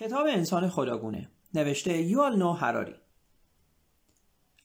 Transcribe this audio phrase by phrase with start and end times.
[0.00, 1.30] کتاب انسان خداگونه.
[1.54, 2.94] نوشته یوال نوح هراری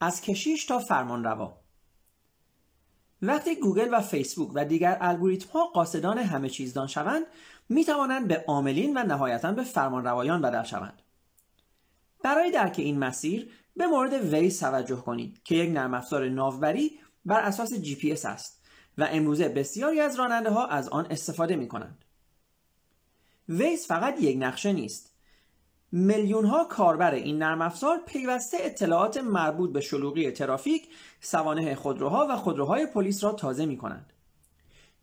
[0.02, 1.62] از کشیش تا فرمان روا.
[3.22, 7.26] وقتی گوگل و فیسبوک و دیگر الگوریتم ها قاصدان همه چیزدان شوند
[7.70, 11.02] می توانند به عاملین و نهایتا به فرمانروایان بدل شوند.
[12.24, 17.40] برای درک این مسیر به مورد Waze توجه کنید که یک نرم افزار ناوبری بر
[17.40, 18.66] اساس جی پی اس است
[18.98, 22.06] و امروزه بسیاری از راننده ها از آن استفاده می کنند.
[23.50, 25.15] ویز فقط یک نقشه نیست.
[25.92, 30.88] میلیون ها کاربر این نرم افزار پیوسته اطلاعات مربوط به شلوغی ترافیک،
[31.22, 34.14] سوانح خودروها و خودروهای پلیس را تازه می کنند.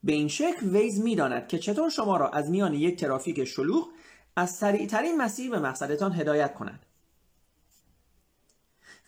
[0.05, 3.89] به این شکل ویز می داند که چطور شما را از میان یک ترافیک شلوغ
[4.37, 6.87] از سریعترین مسیر به مقصدتان هدایت کند.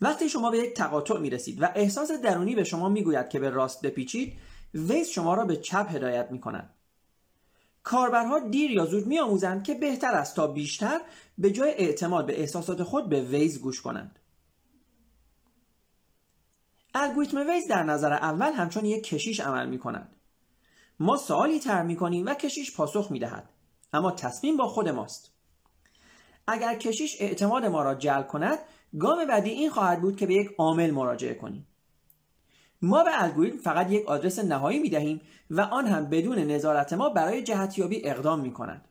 [0.01, 3.39] وقتی شما به یک تقاطع می رسید و احساس درونی به شما می گوید که
[3.39, 4.39] به راست بپیچید،
[4.75, 6.71] ویز شما را به چپ هدایت می کند.
[7.85, 11.01] کاربرها دیر یا زود میآموزند که بهتر است تا بیشتر
[11.39, 14.19] به جای اعتماد به احساسات خود به ویز گوش کنند.
[16.95, 20.17] الگوریتم ویز در نظر اول همچون یک کشیش عمل می کند.
[21.01, 23.51] ما سوالی تر می کنیم و کشیش پاسخ می دهد.
[23.93, 25.35] اما تصمیم با خود ماست.
[26.47, 28.59] اگر کشیش اعتماد ما را جلب کند،
[28.99, 31.67] گام بعدی این خواهد بود که به یک عامل مراجعه کنیم.
[32.83, 37.09] ما به الگوریتم فقط یک آدرس نهایی می دهیم و آن هم بدون نظارت ما
[37.09, 38.89] برای جهتیابی اقدام می کند.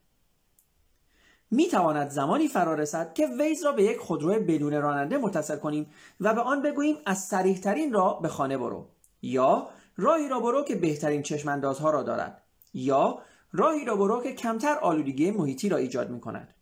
[1.51, 5.89] می تواند زمانی فرا رسد که ویز را به یک خودرو بدون راننده متصل کنیم
[6.19, 8.87] و به آن بگوییم از سریح ترین را به خانه برو
[9.21, 13.19] یا راهی را برو که بهترین چشماندازها را دارد یا
[13.51, 16.53] راهی را برو که کمتر آلودگی محیطی را ایجاد می کند.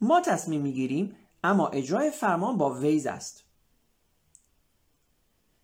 [0.00, 3.44] ما تصمیم می گیریم اما اجرای فرمان با Waze است.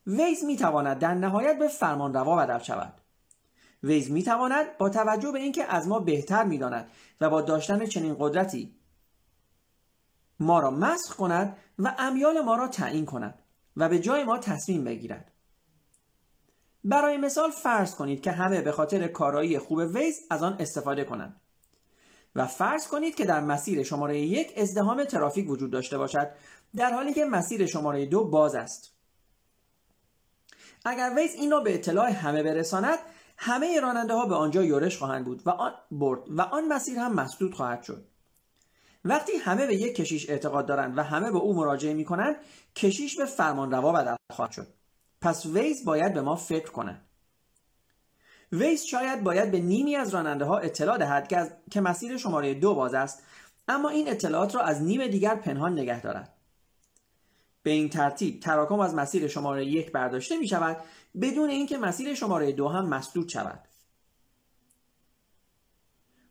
[0.07, 2.95] Waze می تواند در نهایت به فرمان روا بدل شود.
[3.83, 6.91] Waze می تواند با توجه به اینکه از ما بهتر می داند
[7.21, 8.77] و با داشتن چنین قدرتی
[10.41, 13.39] ما را مسخ کند و امیال ما را تعیین کند
[13.77, 15.33] و به جای ما تصمیم بگیرد.
[16.85, 21.41] برای مثال فرض کنید که همه به خاطر کارایی خوب Waze از آن استفاده کنند.
[22.35, 26.31] و فرض کنید که در مسیر شماره یک ازدهام ترافیک وجود داشته باشد
[26.77, 28.96] در حالی که مسیر شماره دو باز است.
[30.87, 32.99] اگر ویز این را به اطلاع همه برساند
[33.39, 37.15] همه راننده ها به آنجا یورش خواهند بود و آن برد و آن مسیر هم
[37.15, 38.05] مسدود خواهد شد.
[39.05, 42.37] وقتی همه به یک کشیش اعتقاد دارند و همه به او مراجعه می کنند
[42.77, 44.67] کشیش به فرمان روا بدل خواهد شد.
[45.21, 47.07] پس ویز باید به ما فکر کند
[48.53, 52.75] ویز شاید باید به نیمی از راننده ها اطلاع دهد که, که مسیر شماره دو
[52.75, 53.23] باز است
[53.69, 56.36] اما این اطلاعات را از نیم دیگر پنهان نگه دارد.
[57.67, 60.77] به این ترتیب تراکم از مسیر شماره یک برداشته می شود
[61.21, 63.61] بدون اینکه مسیر شماره دو هم مسدود شود.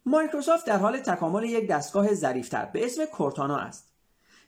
[0.06, 3.90] مایکروسافت در حال تکامل یک دستگاه ظریفتر به اسم کورتانا است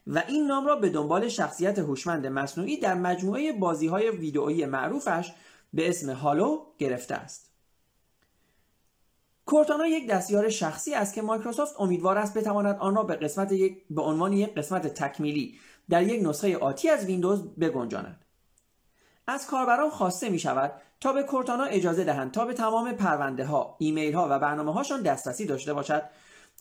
[0.07, 5.33] و این نام را به دنبال شخصیت هوشمند مصنوعی در مجموعه بازی های ویدئویی معروفش
[5.73, 7.51] به اسم هالو گرفته است.
[9.45, 13.83] کورتانا یک دستیار شخصی است که مایکروسافت امیدوار است بتواند آن را به قسمت یک
[13.89, 15.59] به عنوان یک قسمت تکمیلی
[15.89, 18.25] در یک نسخه آتی از ویندوز بگنجاند.
[19.27, 23.75] از کاربران خواسته می شود تا به کورتانا اجازه دهند تا به تمام پرونده ها،
[23.79, 26.03] ایمیل ها و برنامه هاشان دسترسی داشته باشد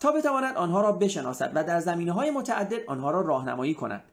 [0.00, 4.04] تا بتواند آنها را بشناسد و در زمینه های متعدد آنها را راهنمایی کند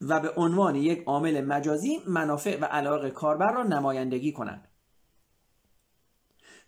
[0.00, 4.68] و به عنوان یک عامل مجازی منافع و علاقه کاربر را نمایندگی کند.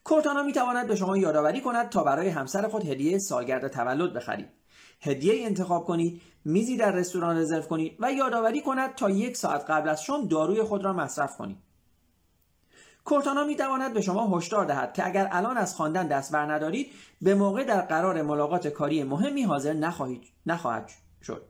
[0.04, 4.48] کورتانا می تواند به شما یادآوری کند تا برای همسر خود هدیه سالگرد تولد بخرید.
[5.00, 9.88] هدیه انتخاب کنید میزی در رستوران رزرو کنید و یادآوری کند تا یک ساعت قبل
[9.88, 11.58] از شام داروی خود را مصرف کنید
[13.04, 16.92] کورتانا می تواند به شما هشدار دهد که اگر الان از خواندن دست بر ندارید
[17.22, 20.90] به موقع در قرار ملاقات کاری مهمی حاضر نخواهید نخواهد
[21.22, 21.42] شد.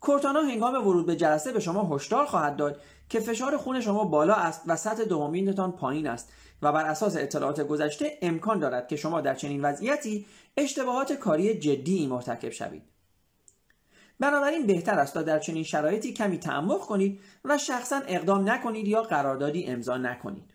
[0.00, 4.34] کورتانا هنگام ورود به جلسه به شما هشدار خواهد داد که فشار خون شما بالا
[4.34, 9.20] است و سطح دوپامینتان پایین است و بر اساس اطلاعات گذشته امکان دارد که شما
[9.20, 12.82] در چنین وضعیتی اشتباهات کاری جدی مرتکب شوید.
[14.20, 19.02] بنابراین بهتر است تا در چنین شرایطی کمی تعمق کنید و شخصا اقدام نکنید یا
[19.02, 20.54] قراردادی امضا نکنید.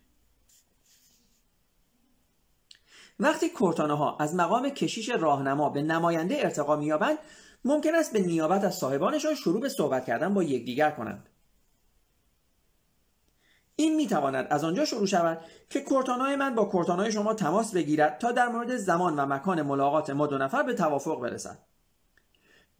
[3.20, 7.18] وقتی کورتانه ها از مقام کشیش راهنما به نماینده ارتقا مییابند
[7.64, 11.28] ممکن است به نیابت از صاحبانشان شروع به صحبت کردن با یکدیگر کنند.
[13.76, 15.38] این می تواند از آنجا شروع شود
[15.70, 20.10] که کورتانای من با کورتانای شما تماس بگیرد تا در مورد زمان و مکان ملاقات
[20.10, 21.58] ما دو نفر به توافق برسد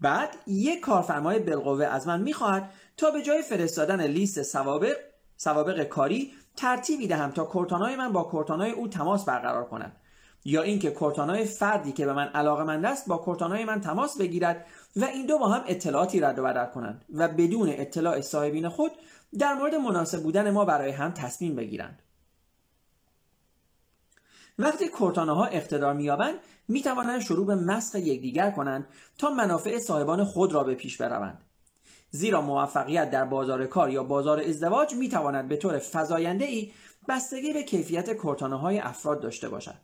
[0.01, 4.97] بعد یک کارفرمای بالقوه از من می‌خواهد تا به جای فرستادن لیست سوابق
[5.37, 9.97] سوابق کاری ترتیبی دهم تا کورتانای من با کورتانای او تماس برقرار کند
[10.45, 14.67] یا اینکه کورتانای فردی که به من علاقه است با کورتانای من تماس بگیرد
[14.97, 18.93] و این دو با هم اطلاعاتی رد و بدل کنند و بدون اطلاع صاحبین خود
[19.39, 22.03] در مورد مناسب بودن ما برای هم تصمیم بگیرند.
[24.59, 26.35] وقتی کورتانه ها اقتدار مییابند
[26.69, 28.87] می‌توانند شروع به مسخ یکدیگر کنند
[29.19, 31.45] تا منافع صاحبان خود را به پیش بروند.
[32.11, 36.73] زیرا موفقیت در بازار کار یا بازار ازدواج می‌تواند به طور فزاینده ای
[37.09, 39.75] بستگی به کیفیت کورتانه های افراد داشته باشد.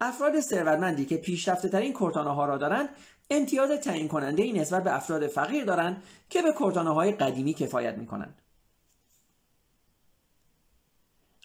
[0.00, 2.88] افراد ثروتمندی که پیشرفته ترین کورتانه ها را دارند
[3.30, 7.94] امتیاز تعیین کننده ای نسبت به افراد فقیر دارند که به کورتانه های قدیمی کفایت
[7.94, 8.42] می کنند.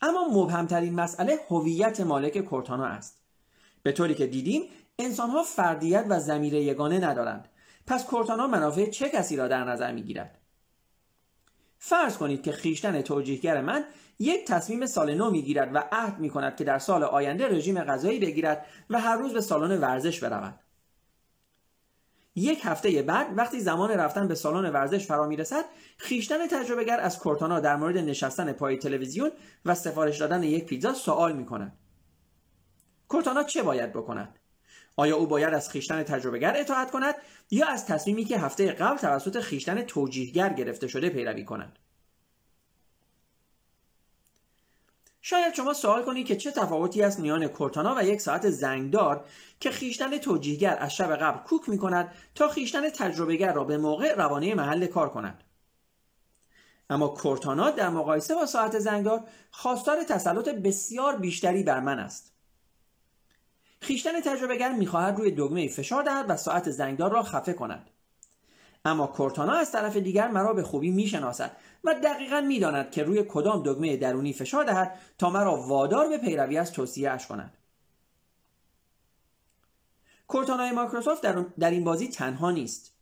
[0.01, 3.17] اما مبهمترین مسئله هویت مالک کورتانا است
[3.83, 4.63] به طوری که دیدیم
[4.99, 7.49] انسانها فردیت و زمیر یگانه ندارند
[7.87, 10.38] پس کورتانا منافع چه کسی را در نظر می گیرد؟
[11.79, 13.85] فرض کنید که خیشتن توجیهگر من
[14.19, 18.19] یک تصمیم سال نو می‌گیرد و عهد می کند که در سال آینده رژیم غذایی
[18.19, 20.59] بگیرد و هر روز به سالن ورزش برود.
[22.35, 25.65] یک هفته بعد وقتی زمان رفتن به سالن ورزش فرا می‌رسد
[25.97, 29.31] خیشتن تجربهگر از کورتانا در مورد نشستن پای تلویزیون
[29.65, 31.77] و سفارش دادن یک پیتزا سوال می کند
[33.07, 34.39] کورتانا چه باید بکند؟
[34.95, 37.15] آیا او باید از خیشتن تجربهگر اطاعت کند
[37.51, 41.79] یا از تصمیمی که هفته قبل توسط خیشتن توجیهگر گرفته شده پیروی کند؟
[45.21, 49.25] شاید شما سوال کنید که چه تفاوتی است میان کورتانا و یک ساعت زنگدار
[49.59, 54.15] که خیشتن توجیهگر از شب قبل کوک می کند تا خیشتن تجربهگر را به موقع
[54.15, 55.43] روانه محل کار کند.
[56.89, 62.33] اما کورتانا در مقایسه با ساعت زنگدار خواستار تسلط بسیار بیشتری بر من است.
[63.81, 67.89] خویشتن تجربهگر می‌خواهد روی دگمه فشار دهد و ساعت زنگدار را خفه کند.
[68.85, 71.51] اما Cortana از طرف دیگر مرا به خوبی می‌شناسد
[71.83, 76.57] و دقیقا می‌داند که روی کدام دگمه درونی فشار دهد تا مرا وادار به پیروی
[76.57, 77.57] از توصیهاش کند.
[80.27, 82.93] Cortana ی مایکروسافت در, در این بازی تنها نیست.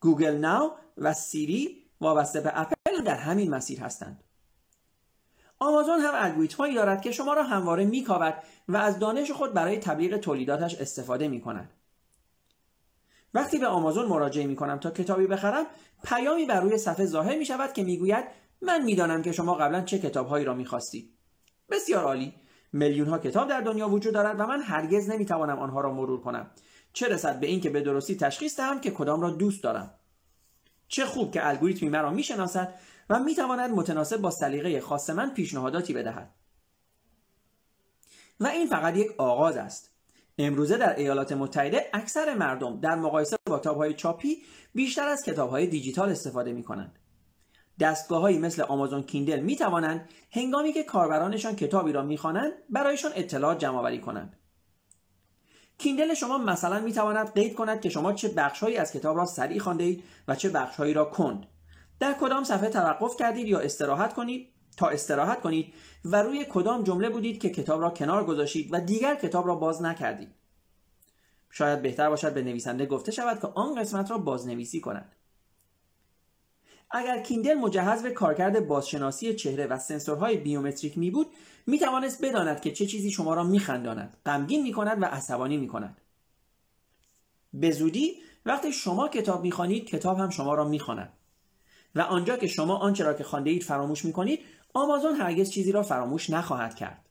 [0.00, 4.24] Google Now و Siri وابسته به اپل در همین مسیر هستند.
[5.58, 8.34] آمازون هم الگوریتمهایی دارد که شما را همواره میکاود
[8.68, 11.70] و از دانش خود برای تبلیغ تولیداتش استفاده می کند.
[13.34, 15.66] وقتی به آمازون مراجعه می کنم تا کتابی بخرم
[16.04, 18.24] پیامی بر روی صفحه ظاهر می شود که می‌گوید
[18.62, 21.10] من می‌دانم که شما قبلا چه کتابهایی را می‌خواستید
[21.70, 22.34] بسیار عالی.
[22.72, 26.50] میلیون ها کتاب در دنیا وجود دارد و من هرگز نمی‌توانم آنها را مرور کنم.
[26.92, 29.94] چه رسد به اینکه به درستی تشخیص دهم که کدام را دوست دارم؟
[30.88, 32.74] چه خوب که الگوریتمی مرا می‌شناسد
[33.10, 36.34] و می‌تواند متناسب با سلیقه خاص من پیشنهاداتی بدهد
[38.40, 39.94] و این فقط یک آغاز است
[40.38, 44.42] امروزه در ایالات متحده اکثر مردم در مقایسه با کتابهای چاپی
[44.74, 46.98] بیشتر از کتابهای دیجیتال استفاده می کنند.
[47.80, 53.78] دستگاههایی مثل آمازون کیندل می توانند هنگامی که کاربرانشان کتابی را می‌خوانند برایشان اطلاعات جمع
[53.78, 54.36] آوری کنند.
[55.78, 59.58] کیندل شما مثلا می تواند قید کند که شما چه بخشهایی از کتاب را سریع
[59.58, 61.46] خوانده اید و چه بخشهایی را کند.
[62.00, 65.74] در کدام صفحه توقف کردید یا استراحت کنید؟ تا استراحت کنید
[66.04, 69.82] و روی کدام جمله بودید که کتاب را کنار گذاشتید و دیگر کتاب را باز
[69.82, 70.28] نکردید.
[71.50, 75.12] شاید بهتر باشد به نویسنده گفته شود که آن قسمت را بازنویسی کند.
[76.90, 81.26] اگر کیندل مجهز به کارکرد بازشناسی چهره و سنسورهای بیومتریک می بود
[81.66, 85.56] می توانست بداند که چه چیزی شما را می خنداند غمگین می کند و عصبانی
[85.56, 86.00] می کند.
[87.52, 90.78] به زودی وقتی شما کتاب می کتاب هم شما را می
[91.94, 94.40] و آنجا که شما آنچه را که خوانده اید فراموش می کنید
[94.74, 97.08] آمازون هرگز چیزی را فراموش نخواهد کرد.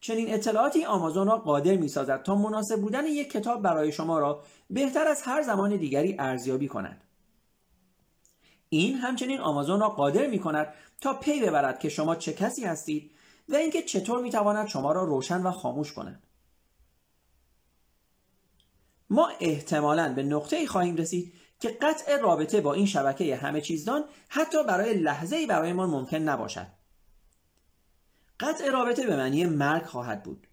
[0.00, 4.42] چنین اطلاعاتی آمازون را قادر می سازد تا مناسب بودن یک کتاب برای شما را
[4.70, 7.04] بهتر از هر زمان دیگری ارزیابی کند.
[8.68, 13.10] این همچنین آمازون را قادر می کند تا پی ببرد که شما چه کسی هستید
[13.48, 16.22] و اینکه چطور می تواند شما را روشن و خاموش کند.
[19.10, 24.04] ما احتمالا به نقطه ای خواهیم رسید که قطع رابطه با این شبکه همه چیزدان
[24.28, 26.66] حتی برای لحظه ای برایمان ممکن نباشد.
[28.40, 30.46] قطع رابطه به معنی مرگ خواهد بود.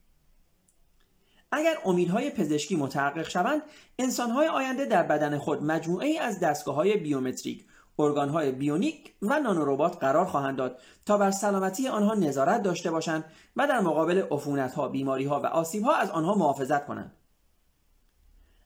[1.52, 3.62] اگر امیدهای پزشکی متحقق شوند
[4.00, 7.66] انسانهای آینده در بدن خود مجموعه ای از دستگاه های بیومتریک
[8.00, 13.68] ارگانهای بیونیک و نانوروبات قرار خواهند داد تا بر سلامتی آنها نظارت داشته باشند و
[13.68, 17.12] در مقابل عفونتها بیماریها و آسیبها از آنها محافظت کنند.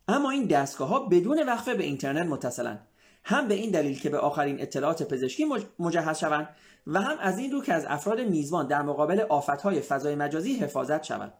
[0.10, 2.88] اما این دستگاه ها بدون وقفه به اینترنت متصلند
[3.24, 5.46] هم به این دلیل که به آخرین اطلاعات پزشکی
[5.80, 6.50] مجهز شوند
[6.88, 11.04] و هم از این رو که از افراد میزبان در مقابل آفتهای فضای مجازی حفاظت
[11.04, 11.34] شوند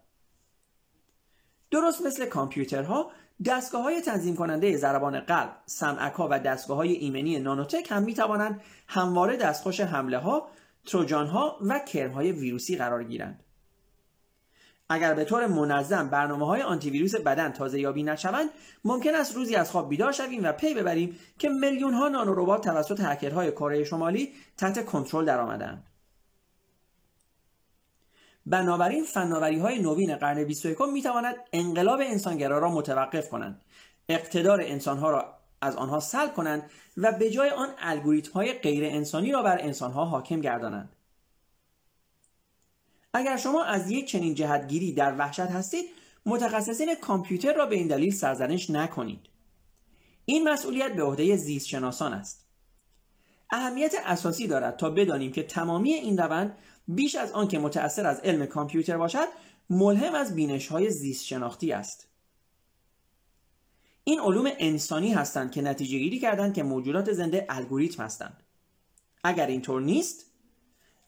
[1.70, 3.10] درست مثل کامپیوترها
[3.44, 8.14] دستگاه های تنظیم کننده ضربان قلب، سمعک ها و دستگاه های ایمنی نانوتک هم می
[8.14, 10.48] توانند همواره دستخوش حمله ها،
[10.86, 13.44] تروجان ها و کرم های ویروسی قرار گیرند.
[14.92, 18.50] اگر به طور منظم برنامه های آنتی ویروس بدن تازه یابی نشوند
[18.84, 23.00] ممکن است روزی از خواب بیدار شویم و پی ببریم که میلیون ها نانوربات توسط
[23.00, 25.86] هکرهای کره شمالی تحت کنترل درآمدند.
[28.46, 33.60] بنابراین فناوری های نوین قرن 21 می تواند انقلاب انسانگرا را متوقف کنند
[34.08, 39.32] اقتدار انسانها را از آنها سلب کنند و به جای آن الگوریتم های غیر انسانی
[39.32, 40.96] را بر انسانها حاکم گردانند.
[43.14, 45.86] اگر شما از یک چنین جهتگیری در وحشت هستید
[46.26, 49.20] متخصصین کامپیوتر را به این دلیل سرزنش نکنید.
[50.24, 52.46] این مسئولیت به عهده زیست شناسان است.
[53.50, 58.20] اهمیت اساسی دارد تا بدانیم که تمامی این روند بیش از آن که متأثر از
[58.20, 59.28] علم کامپیوتر باشد
[59.70, 62.08] ملهم از بینش های زیست شناختی است.
[64.04, 68.42] این علوم انسانی هستند که نتیجه گیری کردند که موجودات زنده الگوریتم هستند.
[69.24, 70.29] اگر اینطور نیست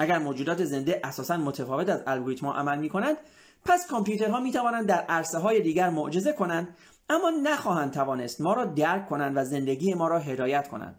[0.02, 3.16] اگر موجودات زنده اساسا متفاوت از الگوریتم عمل می کنند
[3.64, 6.76] پس کامپیوترها می توانند در عرصه های دیگر معجزه کنند
[7.11, 10.99] اما نخواهند توانست ما را درک کنند و زندگی ما را هدایت کنند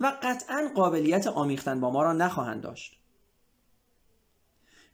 [0.00, 2.98] و قطعا قابلیت آمیختن با ما را نخواهند داشت.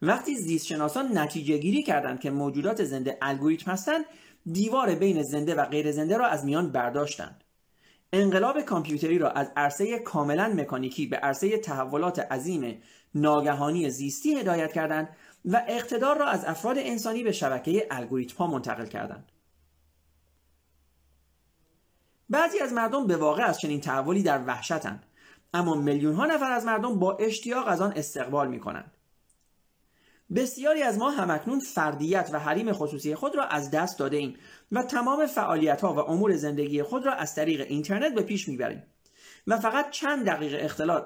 [0.02, 4.04] وقتی زیستشناسان نتیجه گیری کردند که موجودات زنده الگوریتم هستند
[4.52, 7.44] دیوار بین زنده و غیر زنده را از میان برداشتند.
[8.12, 12.82] انقلاب کامپیوتری را از عرصه کاملا مکانیکی به عرصه تحولات عظیم
[13.14, 15.08] ناگهانی زیستی هدایت کردند
[15.44, 19.32] و اقتدار را از افراد انسانی به شبکه الگوریتم ها منتقل کردند.
[22.30, 25.06] بعضی از مردم به واقع از چنین تحولی در وحشتند
[25.54, 28.96] اما میلیون ها نفر از مردم با اشتیاق از آن استقبال می کنند
[30.34, 34.36] بسیاری از ما همکنون فردیت و حریم خصوصی خود را از دست داده ایم
[34.72, 38.82] و تمام فعالیت ها و امور زندگی خود را از طریق اینترنت به پیش می‌بریم
[39.46, 41.04] و فقط چند دقیقه اختلاط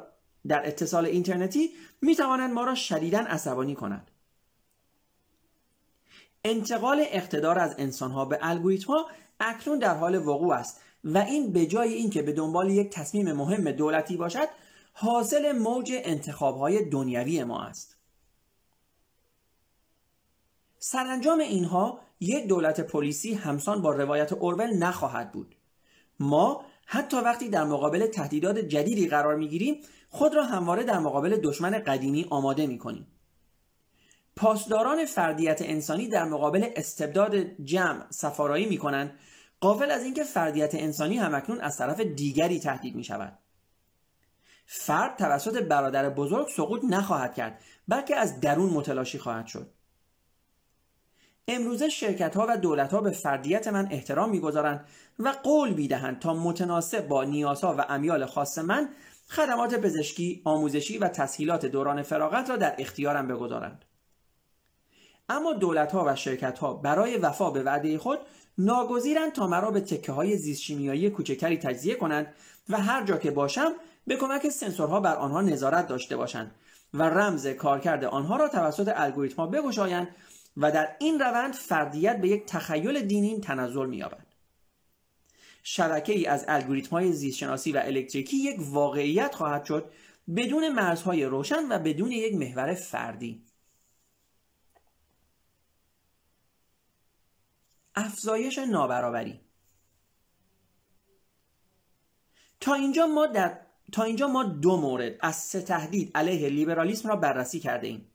[0.49, 1.71] در اتصال اینترنتی
[2.03, 4.11] می توانند ما را شدیدا عصبانی کنند.
[6.45, 9.05] انتقال اقتدار از انسانها به الگوریتم
[9.41, 13.71] اکنون در حال وقوع است و این به جای اینکه به دنبال یک تصمیم مهم
[13.71, 14.49] دولتی باشد
[14.93, 17.97] حاصل موج انتخاب های دنیوی ما است.
[20.79, 25.55] سرانجام اینها یک دولت پلیسی همسان با روایت اورول نخواهد بود.
[26.21, 31.71] ما حتی وقتی در مقابل تهدیدات جدیدی قرار می‌گیریم خود را همواره در مقابل دشمن
[31.71, 33.07] قدیمی آماده می کنیم.
[34.37, 37.35] پاسداران فردیت انسانی در مقابل استبداد
[37.65, 39.19] جمع سفارایی می کنند
[39.61, 43.39] قافل از اینکه فردیت انسانی همکنون از طرف دیگری تهدید می شود.
[44.67, 49.71] فرد توسط برادر بزرگ سقوط نخواهد کرد بلکه از درون متلاشی خواهد شد.
[51.49, 54.85] امروزه شرکت ها و دولت ها به فردیت من احترام می‌گذارند
[55.19, 58.89] و قول می‌دهند تا متناسب با نیازها و امیال خاص من
[59.29, 63.85] خدمات پزشکی، آموزشی و تسهیلات دوران فراغت را در اختیارم بگذارند.
[65.29, 68.19] اما دولت ها و شرکت ها برای وفا به وعده خود
[68.59, 72.35] ناگزیرند تا مرا به تکه های زیست شیمیایی کوچکری تجزیه کنند
[72.69, 73.73] و هر جا که باشم
[74.07, 76.55] به کمک سنسورها بر آنها نظارت داشته باشند
[76.95, 80.09] و رمز کارکرد آنها را توسط الگوریتم ها بگشایند
[80.57, 84.27] و در این روند فردیت به یک تخیل دینی تنزل می‌یابد.
[85.63, 89.93] شبکه ای از الگوریتم های زیستشناسی و الکتریکی یک واقعیت خواهد شد
[90.37, 93.47] بدون مرزهای روشن و بدون یک محور فردی.
[97.95, 99.41] افزایش نابرابری.
[102.61, 103.61] تا اینجا ما در
[103.93, 108.12] تا اینجا ما دو مورد از سه تهدید علیه لیبرالیسم را بررسی کرده ایم.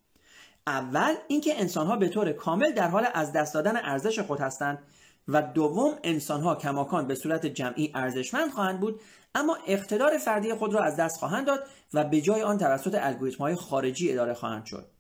[0.68, 4.80] اول اینکه انسانها به طور کامل در حال از دست دادن ارزش خود هستند
[5.28, 9.02] و دوم انسانها کماکان به صورت جمعی ارزشمند خواهند بود
[9.36, 13.38] اما اقتدار فردی خود را از دست خواهند داد و به جای آن توسط الگوریتم
[13.38, 14.92] های خارجی اداره خواهند شد.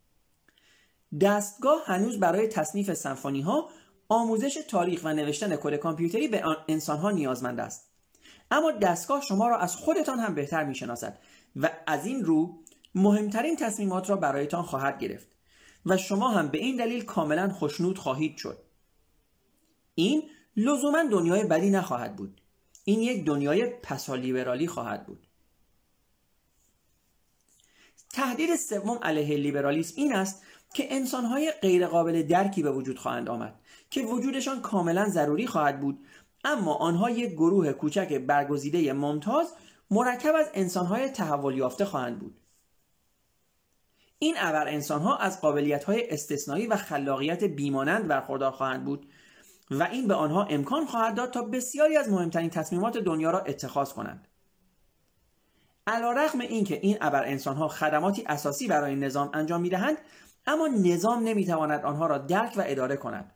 [1.21, 3.69] دستگاه هنوز برای تصنیف سمفونی ها
[4.09, 7.91] آموزش تاریخ و نوشتن کد کامپیوتری به انسان ها نیازمند است.
[8.51, 11.17] اما دستگاه شما را از خودتان هم بهتر می‌شناسد
[11.55, 12.63] و از این رو
[12.95, 15.36] مهمترین تصمیمات را برایتان خواهد گرفت.
[15.87, 18.57] و شما هم به این دلیل کاملا خوشنود خواهید شد.
[19.95, 20.23] این
[20.57, 22.41] لزوما دنیای بدی نخواهد بود.
[22.83, 25.27] این یک دنیای پسالیبرالی خواهد بود.
[28.09, 34.01] تهدید سوم علیه لیبرالیسم این است که انسانهای غیرقابل درکی به وجود خواهند آمد که
[34.01, 35.99] وجودشان کاملا ضروری خواهد بود
[36.43, 39.53] اما آنها یک گروه کوچک برگزیده ممتاز
[39.91, 42.35] مرکب از انسانهای تحول یافته خواهند بود.
[44.19, 49.09] این ابر انسان ها از قابلیت های استثنایی و خلاقیت بیمانند برخوردار خواهند بود
[49.71, 53.93] و این به آنها امکان خواهد داد تا بسیاری از مهمترین تصمیمات دنیا را اتخاذ
[53.93, 54.27] کنند.
[55.87, 59.97] علا رقم این ابر انسان ها خدماتی اساسی برای نظام انجام می دهند
[60.47, 63.31] اما نظام نمی‌تواند آنها را درک و اداره کند.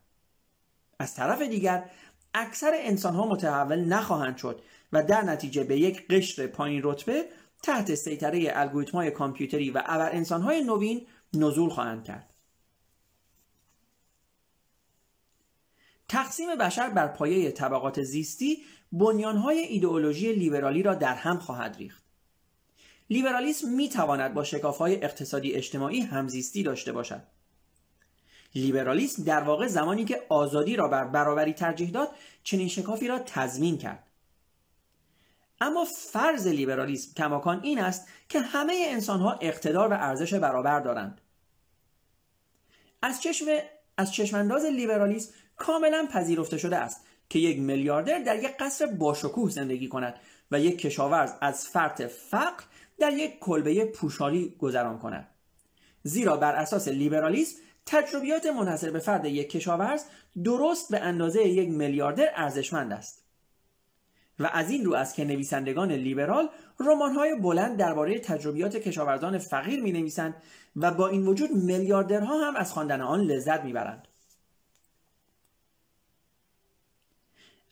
[0.99, 1.89] از طرف دیگر
[2.33, 4.61] اکثر انسان ها متحول نخواهند شد
[4.93, 7.25] و در نتیجه به یک قشر پایین رتبه
[7.61, 12.33] تحت سیطره الگوریتم های کامپیوتری و ابر انسان های نوین نزول خواهند کرد.
[16.07, 22.03] تقسیم بشر بر پایه طبقات زیستی بنیانهای ایدئولوژی لیبرالی را در هم خواهد ریخت.
[23.09, 27.23] لیبرالیسم می تواند با شکافهای اقتصادی اجتماعی همزیستی داشته باشد.
[28.55, 32.09] لیبرالیسم در واقع زمانی که آزادی را بر برابری ترجیح داد
[32.43, 34.10] چنین شکافی را تضمین کرد.
[35.61, 41.21] اما فرض لیبرالیسم کماکان این است که همه انسانها اقتدار و ارزش برابر دارند.
[43.01, 43.45] از چشم
[43.97, 49.87] از چشمانداز لیبرالیسم کاملا پذیرفته شده است که یک میلیاردر در یک قصر باشکوه زندگی
[49.87, 50.15] کند
[50.51, 52.63] و یک کشاورز از فرط فقر
[52.99, 55.27] در یک کلبه پوشالی گذران کند.
[56.03, 60.03] زیرا بر اساس لیبرالیسم تجربیات منحصر به فرد یک کشاورز
[60.43, 63.20] درست به اندازه یک میلیاردر ارزشمند است.
[64.43, 69.91] و از این رو است که نویسندگان لیبرال رمان‌های بلند درباره تجربیات کشاورزان فقیر می
[69.91, 70.35] نویسند
[70.75, 74.07] و با این وجود میلیاردرها هم از خواندن آن لذت می‌برند.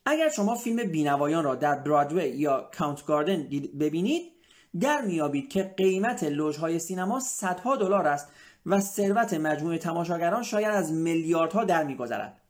[0.06, 3.48] اگر شما فیلم بینوایان را در برادوی یا کاونت گاردن
[3.80, 4.32] ببینید
[4.80, 8.28] در میابید که قیمت لوژهای سینما صدها دلار است
[8.66, 12.40] و ثروت مجموع تماشاگران شاید از میلیاردها در میگذرد.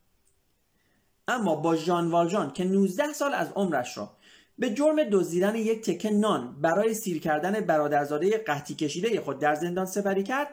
[1.31, 4.17] اما با ژان والژان که 19 سال از عمرش را
[4.59, 9.87] به جرم دزدیدن یک تکه نان برای سیر کردن برادرزاده قحطی کشیده خود در زندان
[9.87, 10.49] سپری کرد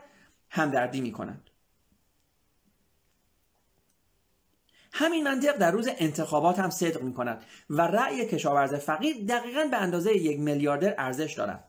[0.49, 1.49] همدردی می کنند.
[4.93, 9.77] همین منطق در روز انتخابات هم صدق می کند و رأی کشاورز فقیر دقیقا به
[9.77, 11.63] اندازه یک میلیاردر ارزش دارد.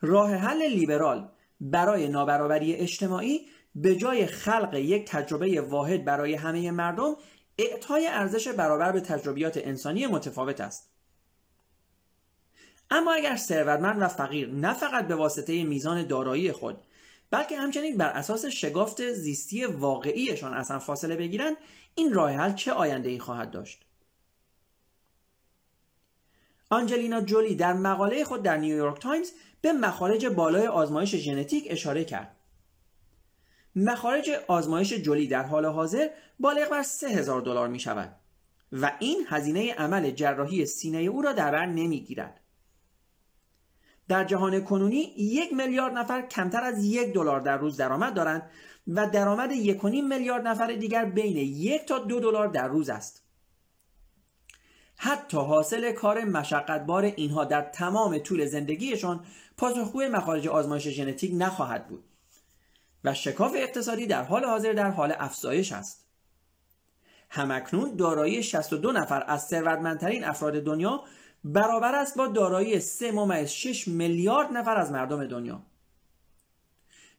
[0.00, 1.28] راه حل لیبرال
[1.60, 7.16] برای نابرابری اجتماعی به جای خلق یک تجربه واحد برای همه مردم
[7.58, 10.90] اعطای ارزش برابر به تجربیات انسانی متفاوت است.
[12.90, 16.78] اما اگر ثروتمند و فقیر نه فقط به واسطه میزان دارایی خود
[17.30, 21.56] بلکه همچنین بر اساس شناخت زیستی واقعیشان اصلا فاصله بگیرند
[21.94, 23.84] این راه حل چه آینده ای خواهد داشت؟
[26.70, 32.35] آنجلینا جولی در مقاله خود در نیویورک تایمز به مخارج بالای آزمایش ژنتیک اشاره کرد.
[33.76, 36.08] مخارج آزمایش جولی در حال حاضر
[36.40, 38.16] بالغ بر 3000 دلار می شود
[38.72, 42.40] و این هزینه عمل جراحی سینه او را در بر نمی گیرد.
[44.08, 48.50] در جهان کنونی یک میلیارد نفر کمتر از یک دلار در روز درآمد دارند
[48.86, 53.22] و درآمد یک میلیارد نفر دیگر بین یک تا دو دلار در روز است.
[54.96, 59.24] حتی حاصل کار مشقتبار اینها در تمام طول زندگیشان
[59.56, 62.04] پاسخگوی مخارج آزمایش ژنتیک نخواهد بود.
[63.06, 66.06] و شکاف اقتصادی در حال حاضر در حال افزایش است.
[67.30, 71.02] همکنون دارایی 62 نفر از ثروتمندترین افراد دنیا
[71.44, 75.62] برابر است با دارایی 3.6 میلیارد نفر از مردم دنیا.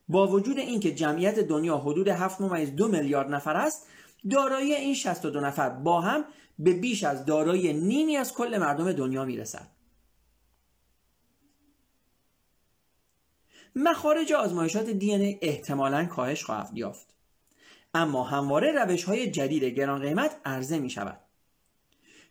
[0.09, 3.87] با وجود اینکه جمعیت دنیا حدود 7.2 میلیارد نفر است،
[4.29, 6.25] دارایی این 62 نفر با هم
[6.59, 9.76] به بیش از دارایی نیمی از کل مردم دنیا می‌رسد.
[13.75, 17.07] مخارج آزمایشات دی ای احتمالا کاهش خواهد یافت.
[17.93, 21.19] اما همواره روش های جدید گران قیمت عرضه می شود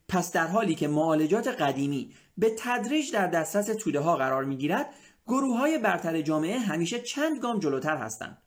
[0.09, 4.95] پس در حالی که معالجات قدیمی به تدریج در دسترس توده ها قرار می گیرد
[5.27, 8.43] گروه های برتر جامعه همیشه چند گام جلوتر هستند.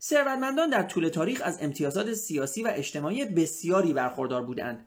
[0.00, 4.86] ثروتمندان در طول تاریخ از امتیازات سیاسی و اجتماعی بسیاری برخوردار بودند.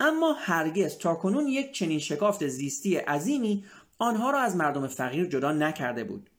[0.00, 3.64] اما هرگز تاکنون یک چنین شکافت زیستی عظیمی
[4.02, 6.30] آنها را از مردم فقیر جدا نکرده بود.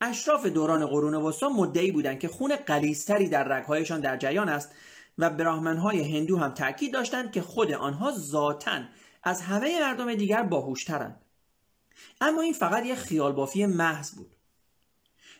[0.00, 4.74] اشراف دوران قرون وسطا مدعی بودند که خون قلیستری در رگهایشان در جریان است
[5.18, 8.80] و براهمنهای هندو هم تاکید داشتند که خود آنها ذاتا
[9.22, 11.20] از همه مردم دیگر باهوشترند.
[12.20, 14.36] اما این فقط یک خیال بافی محض بود.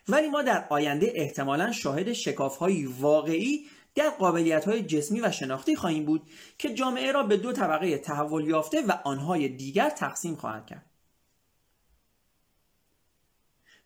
[0.09, 6.05] ولی ما در آینده احتمالا شاهد شکافهایی واقعی در قابلیت های جسمی و شناختی خواهیم
[6.05, 6.22] بود
[6.59, 10.87] که جامعه را به دو طبقه تحول یافته و آنهای دیگر تقسیم خواهند کرد.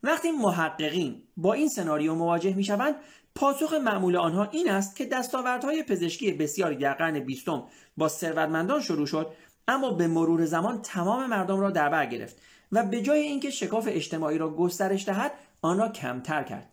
[0.02, 2.94] وقتی محققین با این سناریو مواجه می شوند
[3.34, 7.64] پاسخ معمول آنها این است که دستاوردهای پزشکی بسیاری در قرن بیستم
[7.96, 9.32] با ثروتمندان شروع شد
[9.68, 12.42] اما به مرور زمان تمام مردم را در بر گرفت
[12.72, 16.72] و به جای اینکه شکاف اجتماعی را گسترش دهد آن را کمتر کرد.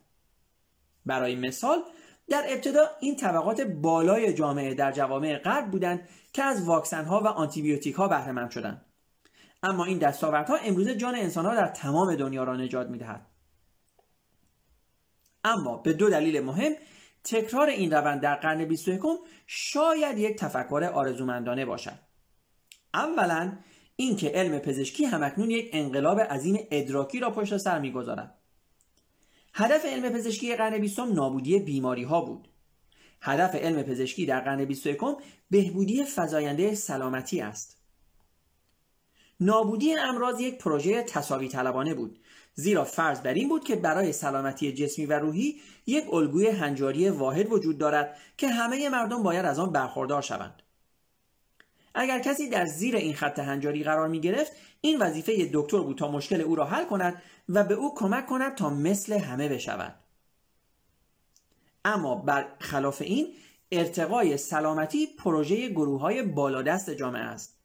[1.06, 1.82] برای مثال
[2.28, 7.26] در ابتدا این طبقات بالای جامعه در جوامع غرب بودند که از واکسن ها و
[7.26, 8.84] آنتیبیوتیک ها بهره مند شدند.
[9.62, 13.26] اما این دستاوردها امروزه جان انسانها در تمام دنیا را نجات می‌دهد.
[15.44, 16.72] اما به دو دلیل مهم
[17.24, 19.02] تکرار این روند در قرن 21
[19.46, 21.98] شاید یک تفکر آرزومندانه باشد.
[22.94, 23.58] اولا
[23.96, 28.33] اینکه علم پزشکی همکنون یک انقلاب عظیم ادراکی را پشت سر می‌گذارد.
[29.56, 32.48] هدف علم پزشکی قرن بیستم نابودی بیماری ها بود.
[33.20, 34.98] هدف علم پزشکی در قرن 21
[35.50, 37.80] بهبودی فزاینده سلامتی است.
[39.40, 42.18] نابودی امراض یک پروژه تصاوی طلبانه بود
[42.54, 47.52] زیرا فرض بر این بود که برای سلامتی جسمی و روحی یک الگوی هنجاری واحد
[47.52, 50.62] وجود دارد که همه مردم باید از آن برخوردار شوند.
[51.94, 56.10] اگر کسی در زیر این خط هنجاری قرار می گرفت این وظیفه دکتر بود تا
[56.10, 59.94] مشکل او را حل کند و به او کمک کند تا مثل همه بشود.
[61.84, 63.34] اما برخلاف این
[63.72, 67.58] ارتقای سلامتی پروژه گروه های بالادست جامعه است.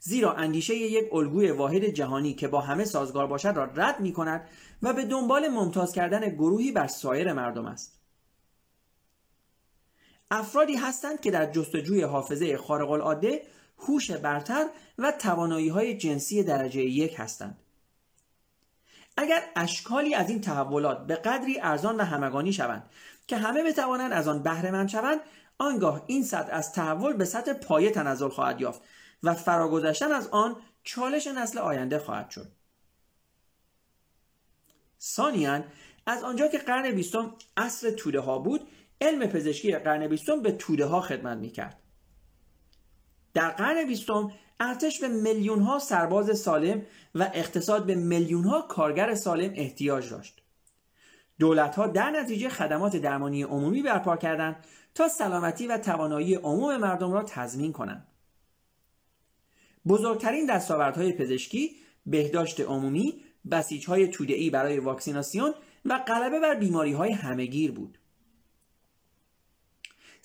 [0.00, 4.48] زیرا اندیشه یک الگوی واحد جهانی که با همه سازگار باشد را رد می کند
[4.82, 8.03] و به دنبال ممتاز کردن گروهی بر سایر مردم است.
[10.34, 13.42] افرادی هستند که در جستجوی حافظه خارق العاده
[13.78, 14.66] هوش برتر
[14.98, 17.58] و توانایی های جنسی درجه یک هستند.
[19.16, 22.90] اگر اشکالی از این تحولات به قدری ارزان و همگانی شوند
[23.26, 25.20] که همه بتوانند از آن بهره مند شوند
[25.58, 28.82] آنگاه این سطح از تحول به سطح پایه تنزل خواهد یافت
[29.22, 32.52] و فراگذشتن از آن چالش نسل آینده خواهد شد.
[35.00, 35.64] ثانیا
[36.06, 38.68] از آنجا که قرن بیستم اصر توده ها بود
[39.04, 41.78] علم پزشکی قرن بیستم به توده ها خدمت می کرد.
[43.34, 46.82] در قرن بیستم ارتش به میلیون ها سرباز سالم
[47.14, 50.42] و اقتصاد به میلیون ها کارگر سالم احتیاج داشت.
[51.38, 54.56] دولت ها در نتیجه خدمات درمانی عمومی برپا کردند
[54.94, 58.06] تا سلامتی و توانایی عموم مردم را تضمین کنند.
[59.88, 67.12] بزرگترین دستاوردهای پزشکی بهداشت عمومی بسیج های تودعی برای واکسیناسیون و غلبه بر بیماری های
[67.12, 67.98] همهگیر بود.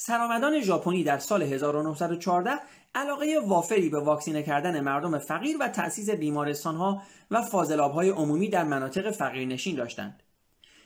[0.02, 2.52] سرآمدان ژاپنی در سال 1914
[2.96, 9.12] علاقه وافری به واکسینه کردن مردم فقیر و تأسیس بیمارستانها و فاضلابهای عمومی در مناطق
[9.12, 10.24] فقیرنشین داشتند.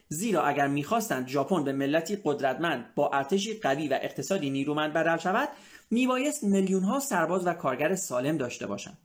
[0.07, 5.49] زیرا اگر می‌خواستند ژاپن به ملتی قدرتمند با ارتشی قوی و اقتصادی نیرومند بدل شود
[5.91, 8.97] میبایست میلیونها سرباز و کارگر سالم داشته باشند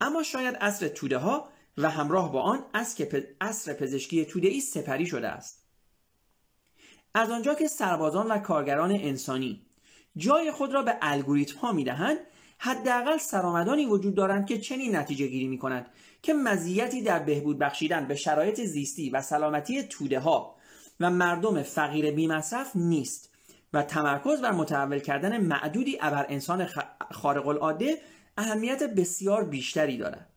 [0.00, 2.64] اما شاید اصر توده ها و همراه با آن
[3.40, 5.61] اصر پزشکی توده ای سپری شده است
[7.14, 9.60] از آنجا که سربازان و کارگران انسانی
[10.16, 12.18] جای خود را به الگوریتم ها می‌دهند
[12.58, 15.86] حداقل سرآمدانی وجود دارند که چنین نتیجه گیری می کند
[16.22, 20.56] که مزیتی در بهبود بخشیدن به شرایط زیستی و سلامتی توده ها
[21.00, 23.30] و مردم فقیر بیمصرف نیست
[23.72, 26.68] و تمرکز بر متحول کردن معدودی ابر انسان
[27.10, 27.98] خارق العاده
[28.38, 30.31] اهمیت بسیار بیشتری دارد.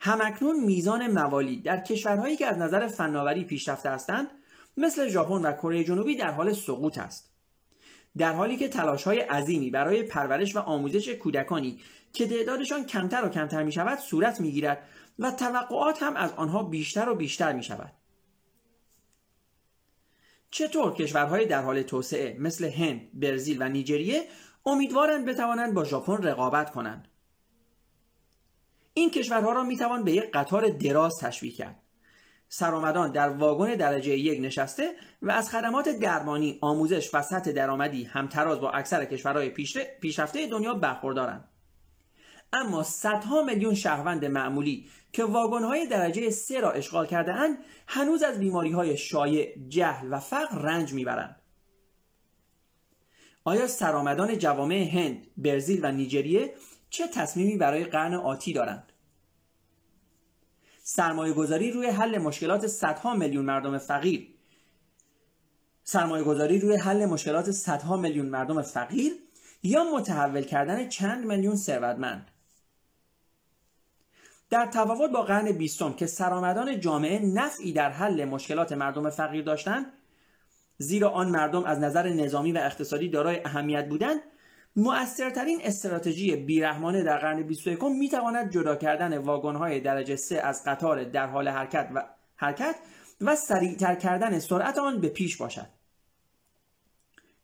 [0.00, 4.26] همکنون میزان موالید در کشورهایی که از نظر فناوری پیشرفته هستند
[4.76, 7.30] مثل ژاپن و کره جنوبی در حال سقوط است
[8.16, 11.80] در حالی که تلاش های عظیمی برای پرورش و آموزش کودکانی
[12.12, 16.62] که تعدادشان کمتر و کمتر می شود صورت می گیرد و توقعات هم از آنها
[16.62, 17.92] بیشتر و بیشتر می شود.
[20.50, 24.24] چطور کشورهای در حال توسعه مثل هند، برزیل و نیجریه
[24.66, 27.09] امیدوارند بتوانند با ژاپن رقابت کنند؟
[28.94, 31.82] این کشورها را می‌توان به یک قطار دراز تشبیه کرد.
[32.48, 38.60] سرآمدان در واگن درجه یک نشسته و از خدمات درمانی، آموزش و سطح درآمدی همتراز
[38.60, 39.48] با اکثر کشورهای
[40.00, 41.48] پیشرفته دنیا برخوردارند.
[42.52, 48.38] اما صدها میلیون شهروند معمولی که واگن‌های درجه سه را اشغال کرده اند هنوز از
[48.38, 51.36] بیماری های شایع، جهل و فقر رنج می‌برند.
[53.44, 56.54] آیا سرآمدان جوامع هند، برزیل و نیجریه
[56.90, 58.92] چه تصمیمی برای قرن آتی دارند؟
[60.82, 64.34] سرمایه گذاری روی حل مشکلات صدها میلیون مردم فقیر
[65.84, 69.12] سرمایه گذاری روی حل مشکلات صدها میلیون مردم فقیر
[69.62, 72.30] یا متحول کردن چند میلیون ثروتمند
[74.50, 79.86] در تفاوت با قرن بیستم که سرآمدان جامعه نفعی در حل مشکلات مردم فقیر داشتند
[80.78, 84.20] زیرا آن مردم از نظر نظامی و اقتصادی دارای اهمیت بودند
[84.76, 91.04] مؤثرترین استراتژی بیرحمانه در قرن 21 می تواند جدا کردن واگن‌های درجه 3 از قطار
[91.04, 92.04] در حال حرکت و
[92.36, 92.76] حرکت
[93.20, 95.66] و سریعتر کردن سرعت آن به پیش باشد.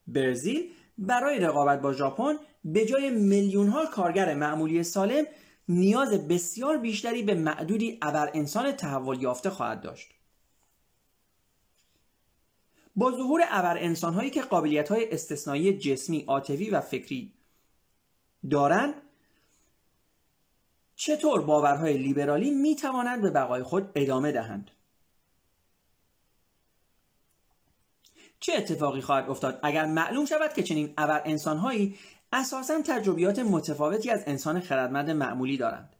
[0.06, 2.34] برزیل برای رقابت با ژاپن
[2.64, 5.24] به جای میلیون ها کارگر معمولی سالم
[5.68, 10.15] نیاز بسیار بیشتری به معدودی ابر انسان تحول یافته خواهد داشت.
[12.96, 17.32] با ظهور ابر انسان هایی که قابلیت های استثنایی جسمی، عاطفی و فکری
[18.50, 18.94] دارند
[20.96, 24.70] چطور باورهای لیبرالی می توانند به بقای خود ادامه دهند؟
[28.40, 31.98] چه اتفاقی خواهد افتاد؟ اگر معلوم شود که چنین ابر انسانهایی
[32.32, 35.95] اساسا تجربیات متفاوتی از انسان خردمند معمولی دارند.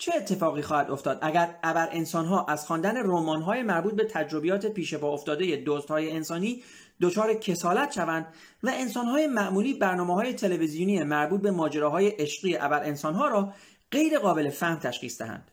[0.00, 5.12] چه اتفاقی خواهد افتاد؟ اگر ابر انسانها از خواندن رمان‌های مربوط به تجربیات پیش پا
[5.12, 6.62] افتاده دزدهای انسانی
[7.00, 8.26] دچار کسالت شوند
[8.62, 13.52] و انسانهای معمولی برنامه های تلویزیونی مربوط به ماجراهای عشقی ابر انسانها را
[13.90, 15.50] غیر قابل فهم تشخیص دهند.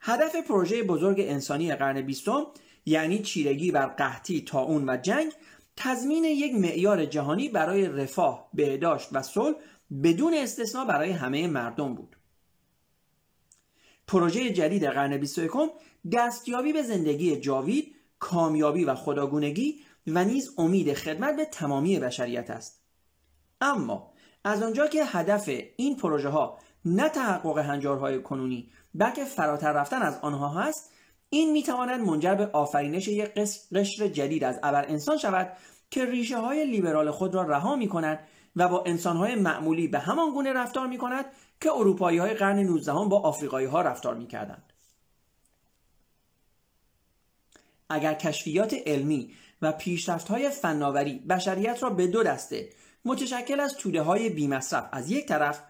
[0.00, 2.46] هدف پروژه بزرگ انسانی قرن بیستم
[2.86, 5.32] یعنی چیرگی بر قحطی، تاون و جنگ
[5.76, 9.56] تضمین یک معیار جهانی برای رفاه، بهداشت و صلح
[10.02, 12.16] بدون استثنا برای همه مردم بود.
[14.06, 15.52] پروژه جدید قرن 21
[16.12, 22.82] دستیابی به زندگی جاوید، کامیابی و خداگونگی و نیز امید خدمت به تمامی بشریت است.
[23.60, 24.12] اما
[24.44, 30.18] از آنجا که هدف این پروژه ها نه تحقق هنجارهای کنونی بلکه فراتر رفتن از
[30.22, 30.92] آنها هست
[31.36, 33.34] این می‌تواند منجر به آفرینش یک
[33.74, 35.52] قشر جدید از ابر انسان شود
[35.90, 38.18] که ریشه های لیبرال خود را رها می کند
[38.56, 41.24] و با انسان های معمولی به همان گونه رفتار می کند
[41.60, 44.72] که اروپایی های قرن 19 با آفریقایی ها رفتار می کردند.
[47.90, 52.68] اگر کشفیات علمی و پیشرفت های فناوری بشریت را به دو دسته
[53.04, 55.62] متشکل از توده های بیمصرف از یک طرف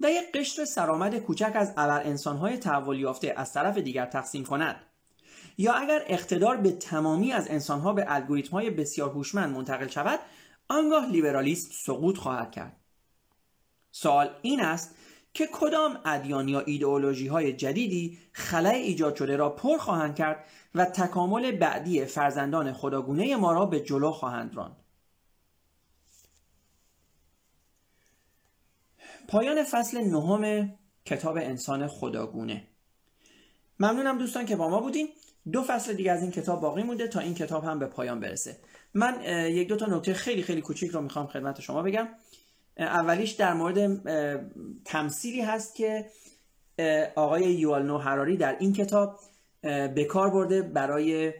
[0.00, 4.44] و یک قشر سرآمد کوچک از ابر انسان های تحول یافته از طرف دیگر تقسیم
[4.44, 4.76] کند
[5.58, 10.20] یا اگر اقتدار به تمامی از انسانها به الگوریتم های بسیار هوشمند منتقل شود
[10.68, 12.76] آنگاه لیبرالیسم سقوط خواهد کرد.
[13.90, 14.94] سوال این است
[15.34, 20.84] که کدام ادیان یا ایدئولوژی های جدیدی خلای ایجاد شده را پر خواهند کرد و
[20.84, 24.76] تکامل بعدی فرزندان خداگونه ما را به جلو خواهند راند؟
[29.28, 32.68] پایان فصل نهم کتاب انسان خداگونه.
[33.80, 35.08] ممنونم دوستان که با ما بودین.
[35.52, 38.56] دو فصل دیگه از این کتاب باقی مونده تا این کتاب هم به پایان برسه.
[38.94, 42.08] من یک دو تا نکته خیلی خیلی کوچیک رو می‌خوام خدمت شما بگم.
[42.78, 44.02] اولیش در مورد
[44.84, 46.06] تمثیلی هست که
[47.14, 49.20] آقای یوالنو هراری در این کتاب
[49.94, 51.32] به کار برده برای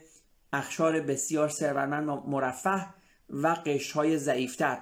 [0.52, 2.86] اخشار بسیار ثروتمند مرفه
[3.30, 4.78] و قشرهای ضعیفتر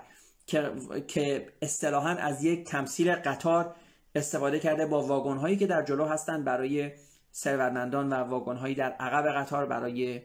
[0.46, 0.72] که
[1.08, 3.74] که اصطلاحا از یک تمثیل قطار
[4.14, 6.90] استفاده کرده با واگن هایی که در جلو هستند برای
[7.34, 10.22] ثروتمندان و واگن هایی در عقب قطار برای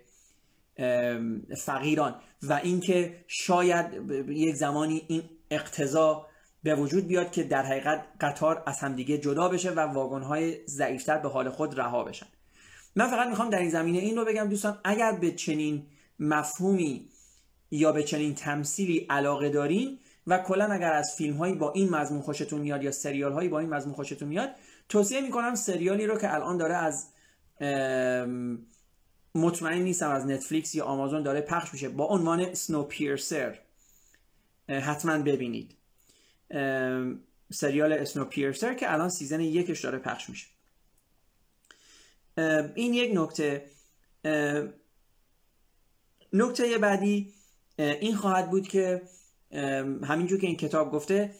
[1.58, 2.16] فقیران.
[2.44, 6.26] و اینکه شاید یک زمانی این اقتضا
[6.64, 11.18] به وجود بیاد که در حقیقت قطار از همدیگه جدا بشه و واگن های ضعیفتر
[11.18, 12.26] به حال خود رها بشن.
[12.96, 15.84] من فقط می‌خوام در این زمینه این رو بگم دوستان اگر به چنین
[16.20, 17.10] مفهومی
[17.72, 22.22] یا به چنین تمثیلی علاقه دارین و کلا اگر از فیلم هایی با این مضمون
[22.22, 24.50] خوشتون میاد یا سریال هایی با این مضمون خوشتون میاد
[24.90, 27.08] توصیه می‌کنم سریالی رو که الان داره از
[29.36, 33.60] مطمئن نیستم از نتفلیکس یا آمازون داره پخش میشه با عنوان Snowpiercer
[34.70, 35.76] حتما ببینید.
[37.54, 40.48] سریال Snowpiercer که الان season یکش داره پخش میشه.
[42.76, 43.66] این یک نکته.
[46.34, 47.34] نکته بعدی
[47.78, 49.02] این خواهد بود که
[50.04, 51.36] همینجور که این کتاب گفته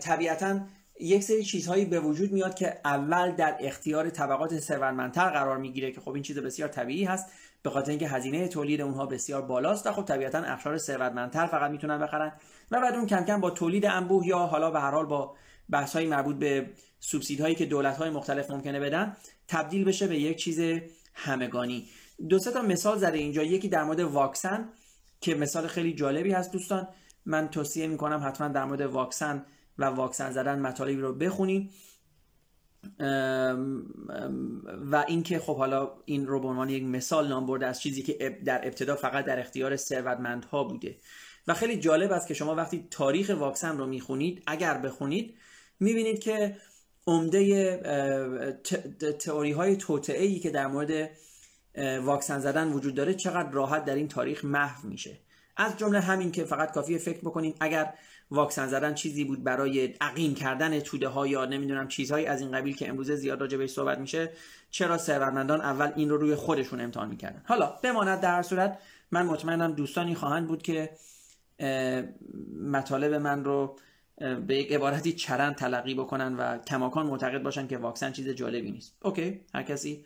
[0.00, 0.60] طبیعتا
[1.00, 6.00] یک سری چیزهایی به وجود میاد که اول در اختیار طبقات ثروتمندتر قرار می‌گیره که
[6.00, 7.26] خب این چیز بسیار طبیعی هست
[7.62, 11.98] به خاطر اینکه هزینه تولید اونها بسیار بالاست و خب طبیعتا اخشار ثروتمندتر فقط می‌تونن
[11.98, 12.32] بخرن
[12.70, 15.34] و بعد اون کم کم با تولید انبوه یا حالا به هر حال با
[15.70, 19.16] بحث های مربوط به سوبسیدهایی که دولت های مختلف ممکنه بدن
[19.48, 20.80] تبدیل بشه به یک چیز
[21.14, 21.88] همگانی.
[22.28, 23.42] دو سه تا مثال زده اینجا.
[23.42, 24.68] یکی در مورد واکسن
[25.20, 26.88] که مثال خیلی جالبی هست دوستان.
[27.26, 29.44] من توصیه می‌کنم حتما در مورد واکسن
[29.80, 31.70] و واکسن زدن مطالبی رو بخونید
[34.90, 38.40] و اینکه خب حالا این رو به عنوان یک مثال نام برده از چیزی که
[38.44, 40.96] در ابتدا فقط در اختیار ثروتمندها بوده.
[41.48, 45.34] و خیلی جالب است که شما وقتی تاریخ واکسن رو می‌خونید اگر بخونید
[45.80, 46.56] می‌بینید که
[47.06, 48.56] عمده
[49.18, 51.10] تئوری های توطعه ای که در مورد
[52.02, 55.18] واکسن زدن وجود داره چقدر راحت در این تاریخ محو میشه.
[55.56, 57.94] از جمله همین که فقط کافیه فکر بکنیم اگر
[58.30, 62.76] واکسن زدن چیزی بود برای عقیم کردن توده ها یا نمی‌دونم چیزهایی از این قبیل
[62.76, 64.32] که امروزه زیاد راجع بهش صحبت میشه
[64.70, 68.78] چرا ثروتمندان اول این رو روی خودشون امتحان می‌کردن؟ حالا بماند در صورت
[69.10, 70.90] من مطمئنم دوستانی خواهند بود که
[72.62, 73.78] مطالب من رو
[74.46, 78.96] به یک عبارتی چرند تلقی بکنن و کماکان معتقد باشن که واکسن چیز جالبی نیست.
[79.02, 80.04] اوکی هر کسی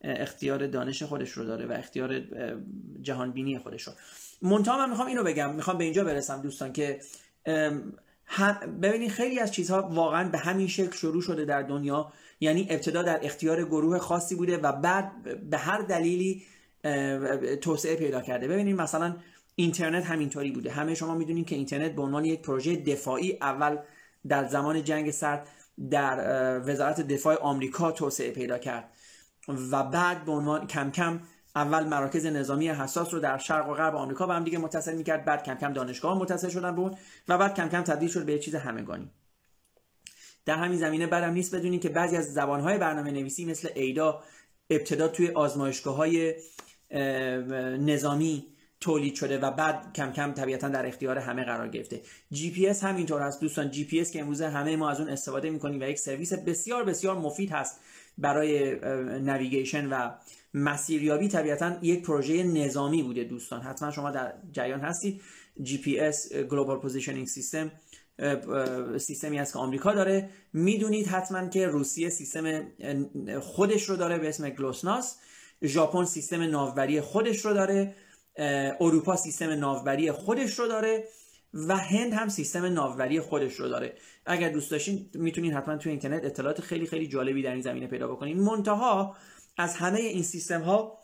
[0.00, 2.20] اختیار دانش خودش رو داره و اختیار
[3.02, 3.92] جهانبینی خودش رو.
[4.42, 7.00] منتها من می‌خوام اینو بگم می‌خوام به اینجا برسم دوستان که
[8.82, 12.12] ببینید خیلی از چیزها واقعا به همین شکل شروع شده در دنیا.
[12.40, 15.12] یعنی ابتدا در اختیار گروه خاصی بوده و بعد
[15.50, 16.42] به هر دلیلی
[17.60, 18.48] توسعه پیدا کرده.
[18.48, 19.16] ببینید مثلا
[19.54, 20.70] اینترنت همینطوری بوده.
[20.70, 23.78] همه شما می‌دونید که اینترنت به عنوان یک پروژه دفاعی اول
[24.28, 25.48] در زمان جنگ سرد
[25.90, 28.90] در وزارت دفاع آمریکا توسعه پیدا کرد
[29.70, 31.20] و بعد به عنوان کم کم
[31.56, 35.24] اول مراکز نظامی حساس رو در شرق و غرب آمریکا به هم دیگه متصل می‌کرد
[35.24, 36.96] بعد کم کم دانشگاه متصل شدن بود
[37.28, 39.10] و بعد کم کم تبدیل شد به چیز همگانی.
[40.44, 44.22] در همین زمینه بد هم نیست بدونید که بعضی از زبانهای برنامه نویسی مثل Ada
[44.70, 46.34] ابتدا توی آزمایشگاه های
[47.78, 48.46] نظامی
[48.80, 52.00] تولید شده و بعد کم کم طبیعتا در اختیار همه قرار گرفته.
[52.32, 53.70] جی پی اس همینطور هست دوستان.
[53.70, 56.84] جی پی اس که امروزه همه ما از اون استفاده می‌کنیم و یک سرویس بسیار
[56.84, 57.80] بسیار مفید هست
[58.18, 58.74] برای
[59.20, 60.10] navigation و
[60.54, 63.60] مسیریابی طبیعتا یک پروژه نظامی بوده دوستان.
[63.60, 65.22] حتما شما در جریان هستید.
[65.62, 67.68] GPS Global Positioning System
[68.98, 70.30] سیستمی است که آمریکا داره.
[70.52, 72.64] می‌دونید حتما که روسیه سیستم
[73.40, 75.18] خودش رو داره به اسم GLONASS.
[75.64, 77.94] ژاپن سیستم ناوبری خودش رو داره.
[78.80, 81.04] اروپا سیستم ناوبری خودش رو داره
[81.54, 83.94] و هند هم سیستم ناوبری خودش رو داره.
[84.26, 88.08] اگر دوست داشتین می‌تونید حتما تو اینترنت اطلاعات خیلی خیلی جالبی در این زمینه پیدا
[88.08, 89.16] بکنید منتها
[89.56, 90.98] از همه این سیستم ها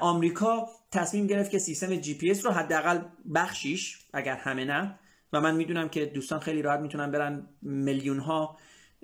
[0.00, 3.00] آمریکا تصمیم گرفت که سیستم جی پی رو حداقل
[3.34, 4.98] بخشیش اگر همه نه.
[5.32, 8.58] و من می‌دونم که دوستان خیلی راحت می‌تونن برن میلیون ها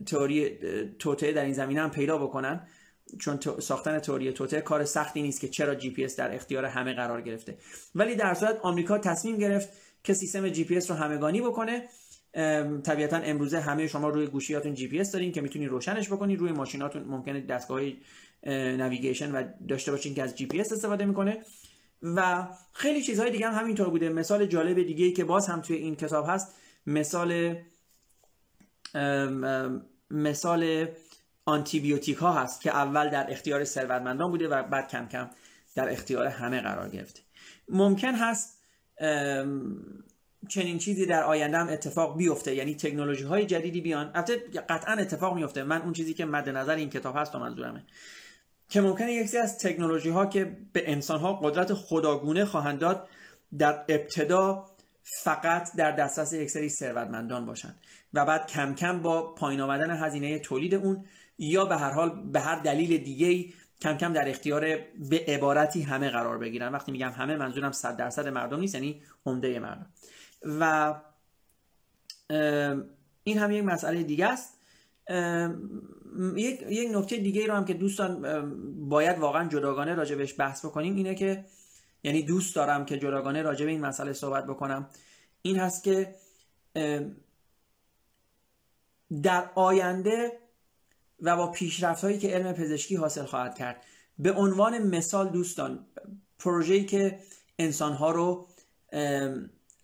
[0.07, 0.59] تئوری
[0.99, 2.67] توطئه در این زمینه هم پیدا بکنن.
[3.21, 7.23] چون ساختن تئوری توطئه کار سختی نیست که چرا جی پی در اختیار همه قرار
[7.23, 7.59] گرفته.
[7.95, 9.69] ولی در صورت آمریکا تصمیم گرفت
[10.05, 11.89] که سیستم جی پی رو همگانی بکنه.
[12.85, 16.53] طبیعتا امروزه همه شما روی گوشیاتون جی پی اس دارین که می‌تونید روشنش بکنید روی
[16.53, 17.05] ماشیناتون.
[17.05, 17.81] ممکنه دستگاه
[18.43, 21.39] navigation و داشته باشین که از جی پی اس استفاده می‌کنه.
[22.03, 24.09] و خیلی چیزهای دیگه هم همینطور بوده.
[24.09, 26.55] مثال جالب دیگه ای که باز هم توی این کتاب هست
[26.87, 27.57] مثال
[30.11, 30.89] مثال
[31.45, 35.31] آنتیبیوتیک ها هست که اول در اختیار ثروتمندان بوده و بعد کم کم
[35.75, 37.21] در اختیار همه قرار گرفته.
[37.69, 38.63] ممکن هست
[40.49, 42.55] چنین چیزی در آینده هم اتفاق بیفته.
[42.55, 44.11] یعنی تکنولوژی های جدیدی بیان.
[44.15, 44.37] البته
[44.69, 47.85] قطعا اتفاق میفته من اون چیزی که مد نظر این کتاب هست و منظورمه.
[48.69, 53.09] که ممکنه یکی از تکنولوژی ها که به انسان ها قدرت خداگونه خواهند داد
[53.59, 54.67] در ابتدا
[55.23, 57.81] فقط در دسترس یک سری ثروتمندان باشند
[58.15, 61.05] و بعد کم کم با پایین آمدن هزینه تولید اون
[61.39, 64.61] یا به هر حال به هر دلیل دیگه کم کم در اختیار
[65.11, 66.73] به عبارتی همه قرار بگیرن.
[66.73, 69.87] وقتی میگم همه منظورم 100 درصد مردم نیست یعنی عمده مردم.
[70.61, 70.95] و
[73.25, 74.59] این هم یک مسئله دیگه است.
[76.37, 78.23] یک, یک نکته دیگه رو هم که دوستان
[78.89, 81.45] باید واقعا جداگانه بهش بحث بکنیم اینه که
[82.03, 84.89] یعنی دوست دارم که جداگانه به این مسئله صحبت بکنم.
[85.43, 86.15] این هست که
[89.23, 90.33] در آینده
[91.21, 93.83] و با پیشرفت هایی که علم پزشکی حاصل خواهد کرد.
[94.19, 95.87] به عنوان مثال دوستان
[96.39, 97.19] پروژه‌ای که
[97.59, 98.49] انسانها رو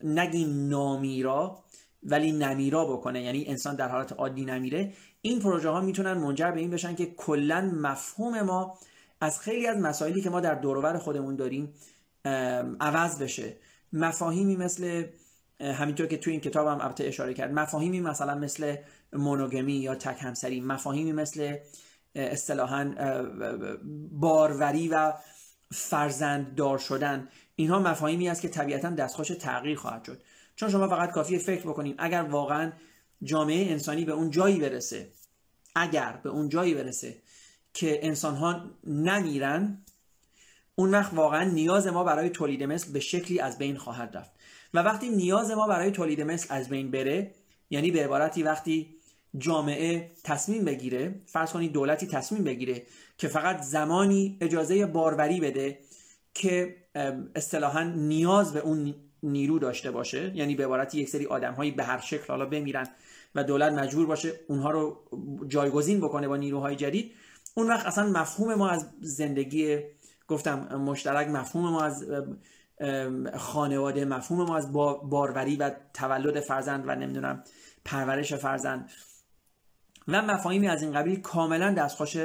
[0.04, 1.64] نگیم نامیرا
[2.02, 6.60] ولی نمیرا بکنه یعنی انسان در حالت عادی نمیره این پروژه ها می‌تونن منجر به
[6.60, 8.78] این بشن که کلا مفهوم ما
[9.20, 11.74] از خیلی از مسائلی که ما در دورور خودمون داریم
[12.80, 13.56] عوض بشه.
[13.92, 15.04] مفاهیمی مثل
[15.60, 18.76] همینطور که تو این کتاب هم البته اشاره کرد مفاهیمی مثلا مثل
[19.12, 21.56] مونوگمی یا تک همسری مفاهیمی مثل
[22.14, 22.94] اصطلاحا
[24.10, 25.12] باروری و
[25.72, 27.28] فرزند دار شدن.
[27.56, 30.22] اینها مفاهیمی است که طبیعتا دستخوش تغییر خواهد شد.
[30.56, 32.72] چون شما فقط کافیه فکر بکنید اگر واقعا
[33.24, 35.08] جامعه انسانی به اون جایی برسه
[35.74, 37.22] اگر به اون جایی برسه
[37.74, 39.84] که انسان ها نمیرن
[40.74, 44.30] اون وقت واقعا نیاز ما برای تولید مثل به شکلی از بین خواهد رفت.
[44.74, 47.34] و وقتی نیاز ما برای تولید مثل از بین بره
[47.70, 48.96] یعنی به عبارتی وقتی
[49.38, 52.82] جامعه تصمیم بگیره فرض کنید دولتی تصمیم بگیره
[53.18, 55.78] که فقط زمانی اجازه باروری بده
[56.34, 56.76] که
[57.34, 61.84] اصطلاحا نیاز به اون نیرو داشته باشه یعنی به عبارتی یک سری آدم هایی به
[61.84, 62.88] هر شکل حالا بمیرن
[63.34, 65.04] و دولت مجبور باشه اونها رو
[65.48, 67.12] جایگزین بکنه با نیروهای جدید.
[67.54, 69.78] اون وقت اصلا مفهوم ما از زندگی
[70.28, 72.04] گفتم مشترک مفهوم ما از
[73.36, 77.44] خانواده مفهوم ما از باروری و تولد فرزند و نمی‌دونم
[77.84, 78.90] پرورش فرزند
[80.08, 82.16] و مفاهیمی از این قبیل کاملا دستخوش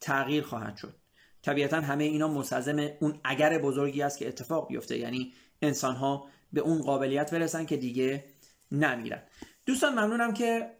[0.00, 0.94] تغییر خواهد شد.
[1.42, 5.32] طبیعتا همه اینا مستلزم اون اگر بزرگی است که اتفاق بیفته یعنی
[5.62, 8.24] انسان ها به اون قابلیت برسن که دیگه
[8.72, 9.22] نمیرن.
[9.66, 10.70] دوستان ممنونم که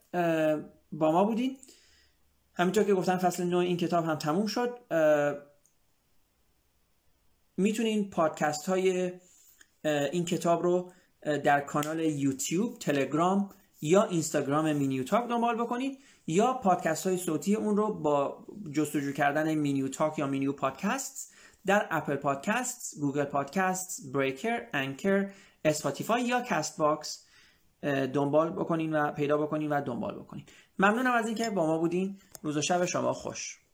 [0.93, 1.57] با ما بودین.
[2.55, 4.79] همینطور که گفتن فصل نو این کتاب هم تموم شد.
[7.57, 9.13] می‌تونین پادکست های
[9.85, 13.51] این کتاب رو در کانال یوتیوب تلگرام
[13.81, 19.55] یا اینستاگرام مینیو تاک دنبال بکنید یا پادکست های صوتی اون رو با جستجو کردن
[19.55, 21.35] مینیو تاک یا مینیو پادکست
[21.67, 25.31] در Apple Podcasts، Google Podcasts، Breaker، Anchor،
[25.65, 27.27] Spotify یا Castbox
[27.83, 30.45] دنبال بکنین و پیدا بکنین و دنبال بکنین.
[30.79, 32.19] ممنونم از اینکه با ما بودین.
[32.43, 33.66] روز و شب شما خوش.